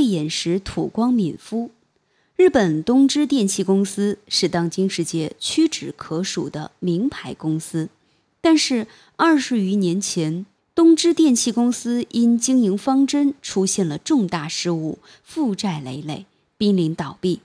[0.00, 1.72] 慧眼识土光敏夫。
[2.34, 7.90] 日本东芝电器公司是当今世界屈指可数的名牌公司，
[8.40, 8.86] 但是
[9.16, 16.24] 二十余年前，东芝电器公司因经营方针出现了重大失误，负债累累，
[16.56, 17.40] 濒临倒闭。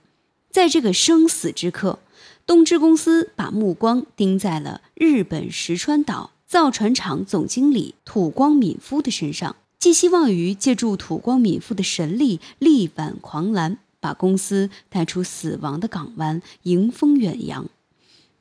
[0.49, 1.99] 在这个生死之刻，
[2.45, 13.78] 东芝公司把目光盯在了日本石川岛造船厂总经理土光敏夫的身上，寄希望于借助土光敏夫的神力力挽狂澜。
[14.00, 17.69] 把公司带出死亡的港湾，迎风远扬。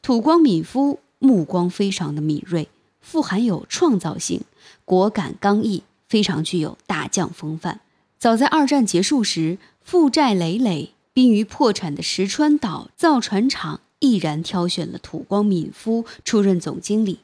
[0.00, 2.68] 土光敏夫目光非常的敏锐，
[3.02, 4.40] 富含有创造性，
[4.86, 7.82] 果敢刚毅，非常具有大将风范。
[8.18, 17.18] 早在二战结束时，负债累累、濒于破产的石川岛造船厂毅然挑选了土光敏夫出任总经理。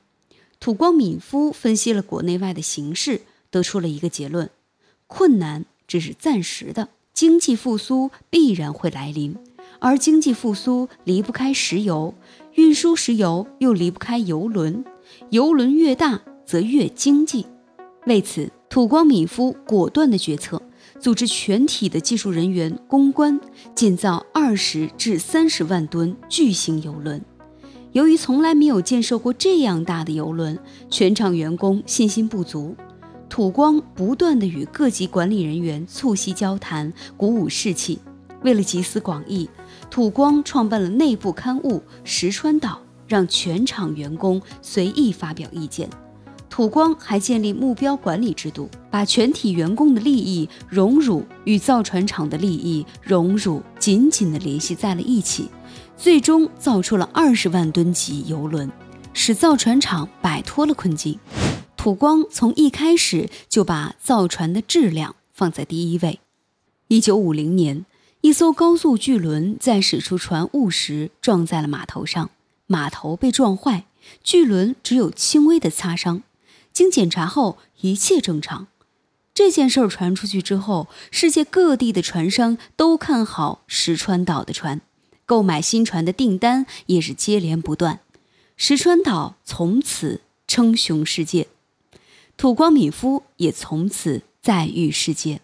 [0.59, 4.51] 土光敏夫分析了国内外的形势，得出了一个结论：
[5.07, 6.89] 困难只是暂时的。
[7.13, 9.37] 经济复苏必然会来临，
[9.79, 12.15] 而经济复苏离不开石油，
[12.55, 14.83] 运输石油又离不开油轮，
[15.29, 17.45] 油轮越大则越经济。
[18.07, 20.63] 为此，土光敏夫果断的决策，
[20.99, 23.39] 组织全体的技术人员攻关，
[23.75, 27.23] 建造二十至三十万吨巨型油轮。
[27.93, 32.75] 由于从来没有建设过这样大的油轮，全厂员工信心不足。
[33.31, 38.01] 土光不断地与各级管理人员促膝交谈，鼓舞士气。
[38.43, 39.49] 为了集思广益，
[39.89, 42.71] 土光创办了内部刊物《石川岛》，
[43.07, 45.89] 让全厂员工随意发表意见。
[46.51, 55.49] 土光还建立目标管理制度，把全体员工的利益荣辱与造船厂的利益荣辱紧紧地联系在了一起，
[55.97, 58.69] 最终造出了二十万吨级油轮，
[59.13, 61.17] 使造船厂摆脱了困境。
[61.83, 66.21] 普光从一开始就把造船的质量放在第一位。
[66.89, 67.87] 一九五零年，
[68.21, 72.29] 一艘高速巨轮在驶出船坞时撞在了码头上，
[72.67, 73.87] 码头被撞坏，
[74.23, 76.23] 巨轮只有轻微的擦伤。
[76.71, 78.67] 经检查后，一切正常。
[79.33, 84.83] 这件事儿传出去之后，世界各地的船商都看好石川岛的船，
[85.25, 88.01] 购买新船的订单也是接连不断。
[88.59, 91.49] 石川岛从此称雄世界。
[92.41, 95.43] 土光敏夫也从此再遇世界。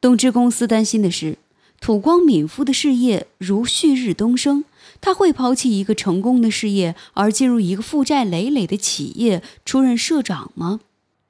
[0.00, 1.38] 东芝公司担心的是，
[1.80, 4.62] 土光敏夫的事业如旭日东升，
[5.00, 10.78] 他会抛弃一个成功的事业，而进入一个负债累累的企业出任社长吗？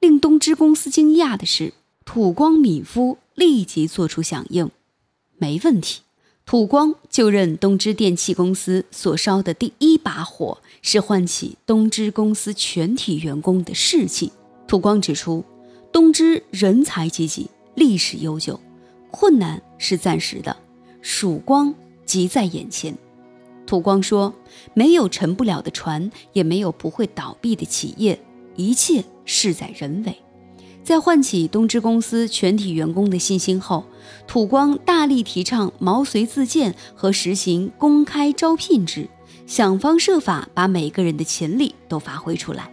[0.01, 1.73] 令东芝公司惊讶的是，
[2.05, 4.69] 土光敏夫立即做出响应
[5.39, 6.01] ：“没问题。”
[6.45, 14.31] 土光就任东芝电器公司所烧的第一把火，是唤起东芝公司全体员工的士气。
[14.69, 15.43] 土光指出，
[15.91, 18.59] 东芝人才济济，历史悠久，
[19.09, 20.55] 困难是暂时的，
[21.01, 21.73] 曙光
[22.05, 22.95] 即在眼前。
[23.65, 24.31] 土光说
[24.75, 28.21] ：“没有沉不了的船，也没有不会倒闭的企业，
[28.55, 30.15] 一切事在人为。”
[30.85, 33.83] 在唤起东芝公司全体员工的信心后，
[34.27, 39.09] 土光大力提倡毛遂自荐和实行公开招聘制，
[39.47, 42.71] 想方设法把每个人的潜力都发挥出来。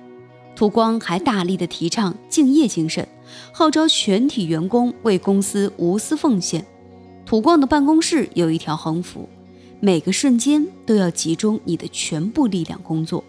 [0.57, 3.07] 土光还大力的提倡敬业精神，
[3.53, 6.65] 号召全体员工为公司无私奉献。
[7.27, 9.29] 土光的办公室有一条横幅：
[9.81, 13.23] 每个瞬间都要集中你的全部力量工作。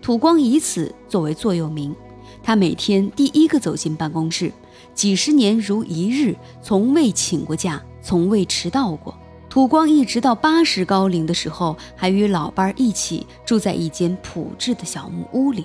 [0.00, 1.92] 土光以此作为座右铭，
[2.40, 4.52] 他每天第一个走进办公室，
[4.94, 9.12] 几十年如一日，从未请过假，从未迟到过。
[9.50, 15.64] 土光一直到八十高龄的时候，还与老伴一起住在一间朴质的小木屋里。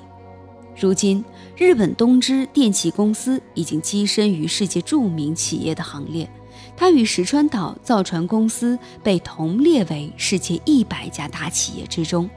[0.80, 1.24] 如今，
[1.58, 6.30] 日本东芝电器公司已经跻身于世界著名企业的行列。
[6.78, 12.30] 它与石川岛造船公司被同列为世界一百家大企业之中。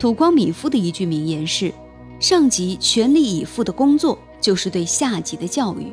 [0.00, 1.72] 土光敏夫的一句名言是
[2.18, 5.92] ：“上级全力以赴的工作就是对下级的教育，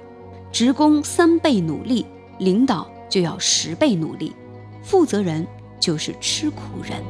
[0.51, 2.03] 职工三倍努力，
[2.39, 4.33] 领导就要十倍努力，
[4.81, 5.45] 负责人
[5.79, 7.03] 就是吃苦人。”